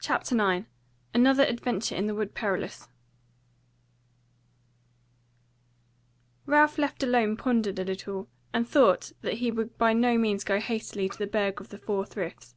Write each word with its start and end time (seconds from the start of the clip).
CHAPTER 0.00 0.34
9 0.34 0.66
Another 1.14 1.44
Adventure 1.44 1.94
in 1.94 2.06
the 2.06 2.14
Wood 2.14 2.34
Perilous 2.34 2.88
Ralph 6.44 6.76
left 6.76 7.02
alone 7.02 7.38
pondered 7.38 7.78
a 7.78 7.84
little; 7.84 8.28
and 8.52 8.68
thought 8.68 9.12
that 9.22 9.38
he 9.38 9.50
would 9.50 9.78
by 9.78 9.94
no 9.94 10.18
means 10.18 10.44
go 10.44 10.60
hastily 10.60 11.08
to 11.08 11.16
the 11.16 11.26
Burg 11.26 11.58
of 11.58 11.70
the 11.70 11.78
Four 11.78 12.04
Friths. 12.04 12.54